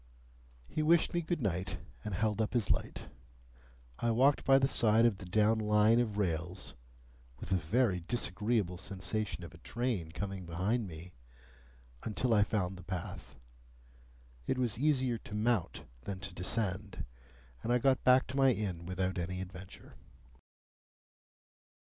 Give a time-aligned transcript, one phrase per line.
[0.67, 3.09] He wished me good night, and held up his light.
[3.99, 6.73] I walked by the side of the down Line of rails
[7.39, 11.13] (with a very disagreeable sensation of a train coming behind me)
[12.01, 13.35] until I found the path.
[14.47, 17.05] It was easier to mount than to descend,
[17.61, 19.97] and I got back to my inn without any adventure.